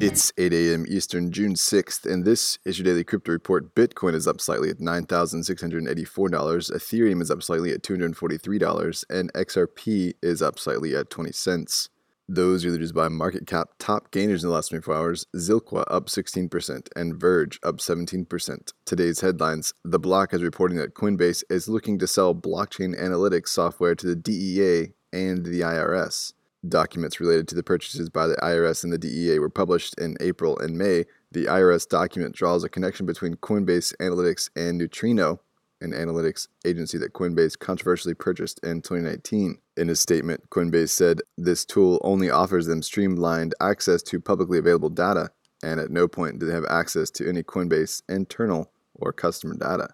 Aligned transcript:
It's 0.00 0.32
8 0.38 0.54
a.m. 0.54 0.86
Eastern, 0.88 1.30
June 1.30 1.52
6th, 1.52 2.10
and 2.10 2.24
this 2.24 2.58
is 2.64 2.78
your 2.78 2.86
daily 2.86 3.04
crypto 3.04 3.32
report. 3.32 3.74
Bitcoin 3.74 4.14
is 4.14 4.26
up 4.26 4.40
slightly 4.40 4.70
at 4.70 4.78
$9,684, 4.78 5.90
Ethereum 5.90 7.20
is 7.20 7.30
up 7.30 7.42
slightly 7.42 7.70
at 7.72 7.82
$243, 7.82 9.04
and 9.10 9.30
XRP 9.34 10.14
is 10.22 10.40
up 10.40 10.58
slightly 10.58 10.96
at 10.96 11.10
20 11.10 11.32
cents. 11.32 11.90
Those 12.26 12.64
are 12.64 12.70
leaders 12.70 12.92
by 12.92 13.08
market 13.08 13.46
cap. 13.46 13.72
Top 13.78 14.10
gainers 14.10 14.42
in 14.42 14.48
the 14.48 14.54
last 14.54 14.68
24 14.68 14.94
hours 14.94 15.26
Zilliqa 15.36 15.84
up 15.88 16.06
16% 16.06 16.88
and 16.96 17.20
Verge 17.20 17.60
up 17.62 17.76
17%. 17.76 18.72
Today's 18.86 19.20
headlines 19.20 19.74
The 19.84 19.98
Block 19.98 20.32
is 20.32 20.42
reporting 20.42 20.78
that 20.78 20.94
Coinbase 20.94 21.44
is 21.50 21.68
looking 21.68 21.98
to 21.98 22.06
sell 22.06 22.34
blockchain 22.34 22.98
analytics 22.98 23.48
software 23.48 23.94
to 23.96 24.06
the 24.06 24.16
DEA 24.16 24.94
and 25.12 25.44
the 25.44 25.60
IRS. 25.60 26.32
Documents 26.68 27.20
related 27.20 27.48
to 27.48 27.54
the 27.54 27.62
purchases 27.62 28.10
by 28.10 28.26
the 28.26 28.36
IRS 28.36 28.84
and 28.84 28.92
the 28.92 28.98
DEA 28.98 29.38
were 29.38 29.48
published 29.48 29.94
in 29.98 30.16
April 30.20 30.58
and 30.58 30.76
May. 30.76 31.06
The 31.32 31.46
IRS 31.46 31.88
document 31.88 32.34
draws 32.34 32.64
a 32.64 32.68
connection 32.68 33.06
between 33.06 33.36
Coinbase 33.36 33.94
Analytics 33.96 34.50
and 34.54 34.76
Neutrino, 34.76 35.40
an 35.80 35.92
analytics 35.92 36.48
agency 36.66 36.98
that 36.98 37.14
Coinbase 37.14 37.58
controversially 37.58 38.12
purchased 38.12 38.60
in 38.62 38.82
2019. 38.82 39.56
In 39.78 39.88
a 39.88 39.94
statement, 39.94 40.50
Coinbase 40.50 40.90
said 40.90 41.20
this 41.38 41.64
tool 41.64 41.98
only 42.04 42.28
offers 42.28 42.66
them 42.66 42.82
streamlined 42.82 43.54
access 43.60 44.02
to 44.02 44.20
publicly 44.20 44.58
available 44.58 44.90
data, 44.90 45.30
and 45.62 45.80
at 45.80 45.90
no 45.90 46.06
point 46.08 46.40
do 46.40 46.46
they 46.46 46.52
have 46.52 46.66
access 46.68 47.10
to 47.12 47.26
any 47.26 47.42
Coinbase 47.42 48.02
internal 48.06 48.70
or 48.94 49.14
customer 49.14 49.54
data. 49.54 49.88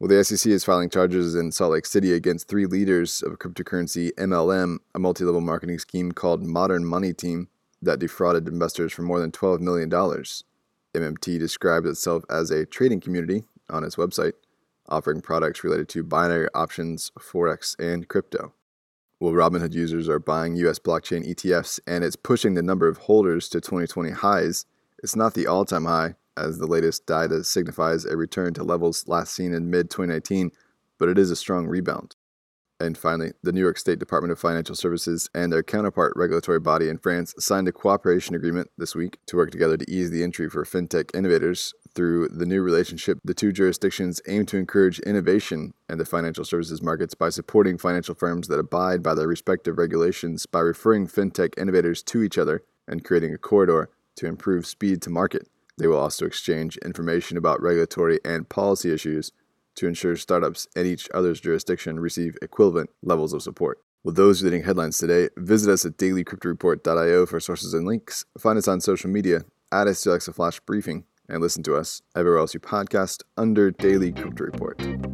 Well, 0.00 0.08
the 0.08 0.24
SEC 0.24 0.50
is 0.50 0.64
filing 0.64 0.88
charges 0.88 1.34
in 1.34 1.52
Salt 1.52 1.72
Lake 1.72 1.84
City 1.84 2.14
against 2.14 2.48
three 2.48 2.64
leaders 2.64 3.22
of 3.22 3.38
cryptocurrency 3.38 4.12
MLM, 4.12 4.78
a 4.94 4.98
multi 4.98 5.24
level 5.24 5.42
marketing 5.42 5.78
scheme 5.78 6.10
called 6.10 6.42
Modern 6.42 6.86
Money 6.86 7.12
Team 7.12 7.48
that 7.82 7.98
defrauded 7.98 8.48
investors 8.48 8.94
for 8.94 9.02
more 9.02 9.20
than 9.20 9.30
$12 9.30 9.60
million. 9.60 9.90
MMT 9.90 11.38
describes 11.38 11.86
itself 11.86 12.24
as 12.30 12.50
a 12.50 12.64
trading 12.64 13.00
community 13.00 13.44
on 13.68 13.84
its 13.84 13.96
website 13.96 14.32
offering 14.88 15.20
products 15.20 15.62
related 15.62 15.90
to 15.90 16.02
binary 16.02 16.48
options, 16.54 17.12
forex, 17.18 17.78
and 17.78 18.08
crypto. 18.08 18.54
Well, 19.20 19.34
Robinhood 19.34 19.74
users 19.74 20.08
are 20.08 20.18
buying 20.18 20.56
US 20.56 20.78
blockchain 20.78 21.28
ETFs 21.28 21.78
and 21.86 22.02
it's 22.02 22.16
pushing 22.16 22.54
the 22.54 22.62
number 22.62 22.88
of 22.88 22.96
holders 22.96 23.50
to 23.50 23.60
2020 23.60 24.12
highs. 24.12 24.64
It's 25.02 25.14
not 25.14 25.34
the 25.34 25.46
all 25.46 25.66
time 25.66 25.84
high, 25.84 26.14
as 26.36 26.58
the 26.58 26.66
latest 26.66 27.06
data 27.06 27.44
signifies 27.44 28.04
a 28.04 28.16
return 28.16 28.54
to 28.54 28.64
levels 28.64 29.06
last 29.06 29.34
seen 29.34 29.52
in 29.52 29.70
mid 29.70 29.90
2019, 29.90 30.50
but 30.98 31.08
it 31.08 31.18
is 31.18 31.30
a 31.30 31.36
strong 31.36 31.66
rebound. 31.66 32.16
And 32.80 32.96
finally, 32.96 33.32
the 33.42 33.52
New 33.52 33.60
York 33.60 33.76
State 33.76 33.98
Department 33.98 34.32
of 34.32 34.38
Financial 34.38 34.74
Services 34.74 35.28
and 35.34 35.52
their 35.52 35.62
counterpart 35.62 36.14
regulatory 36.16 36.58
body 36.58 36.88
in 36.88 36.96
France 36.96 37.34
signed 37.38 37.68
a 37.68 37.72
cooperation 37.72 38.34
agreement 38.34 38.70
this 38.78 38.94
week 38.94 39.18
to 39.26 39.36
work 39.36 39.50
together 39.50 39.76
to 39.76 39.90
ease 39.90 40.10
the 40.10 40.22
entry 40.22 40.48
for 40.48 40.64
fintech 40.64 41.14
innovators 41.14 41.74
through 41.94 42.28
the 42.28 42.46
new 42.46 42.62
relationship, 42.62 43.18
the 43.22 43.34
two 43.34 43.52
jurisdictions 43.52 44.22
aim 44.28 44.46
to 44.46 44.56
encourage 44.56 44.98
innovation 45.00 45.74
in 45.90 45.98
the 45.98 46.06
financial 46.06 46.44
services 46.44 46.80
markets 46.80 47.14
by 47.14 47.28
supporting 47.28 47.76
financial 47.76 48.14
firms 48.14 48.48
that 48.48 48.58
abide 48.58 49.02
by 49.02 49.14
their 49.14 49.28
respective 49.28 49.76
regulations 49.76 50.46
by 50.46 50.60
referring 50.60 51.06
fintech 51.06 51.58
innovators 51.58 52.02
to 52.02 52.22
each 52.22 52.38
other 52.38 52.62
and 52.88 53.04
creating 53.04 53.34
a 53.34 53.38
corridor 53.38 53.90
to 54.16 54.26
improve 54.26 54.66
speed 54.66 55.02
to 55.02 55.10
market. 55.10 55.48
They 55.80 55.86
will 55.86 55.96
also 55.96 56.26
exchange 56.26 56.76
information 56.84 57.38
about 57.38 57.62
regulatory 57.62 58.20
and 58.22 58.46
policy 58.46 58.92
issues 58.92 59.32
to 59.76 59.86
ensure 59.86 60.14
startups 60.14 60.68
in 60.76 60.84
each 60.84 61.08
other's 61.14 61.40
jurisdiction 61.40 61.98
receive 61.98 62.36
equivalent 62.42 62.90
levels 63.02 63.32
of 63.32 63.42
support. 63.42 63.78
With 64.04 64.14
those 64.14 64.42
leading 64.42 64.64
headlines 64.64 64.98
today, 64.98 65.30
visit 65.38 65.72
us 65.72 65.86
at 65.86 65.96
dailycryptoreport.io 65.96 67.24
for 67.24 67.40
sources 67.40 67.72
and 67.72 67.86
links. 67.86 68.26
Find 68.38 68.58
us 68.58 68.68
on 68.68 68.82
social 68.82 69.08
media, 69.08 69.44
to 69.70 70.10
Alexa 70.10 70.34
Flash 70.34 70.60
Briefing, 70.60 71.04
and 71.30 71.40
listen 71.40 71.62
to 71.62 71.76
us 71.76 72.02
everywhere 72.14 72.40
else 72.40 72.52
you 72.52 72.60
podcast 72.60 73.22
under 73.38 73.70
Daily 73.70 74.12
Crypto 74.12 74.44
Report. 74.44 75.09